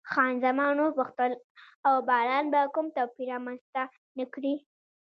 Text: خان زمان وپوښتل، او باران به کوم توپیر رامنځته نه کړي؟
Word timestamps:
خان 0.11 0.31
زمان 0.45 0.75
وپوښتل، 0.79 1.31
او 1.87 1.93
باران 2.07 2.45
به 2.53 2.61
کوم 2.73 2.87
توپیر 2.95 3.27
رامنځته 3.33 3.81
نه 4.17 4.25
کړي؟ 4.33 4.55